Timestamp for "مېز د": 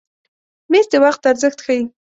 0.71-0.93